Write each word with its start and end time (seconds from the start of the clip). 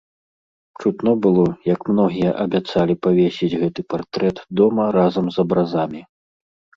Чутно 0.83 1.11
было, 1.25 1.41
як 1.73 1.81
многія 1.91 2.31
абяцалі 2.43 2.93
павесіць 3.07 3.49
гэты 3.65 3.81
партрэт 3.95 4.37
дома 4.61 4.87
разам 4.97 5.29
з 5.37 5.41
абразамі. 5.45 6.01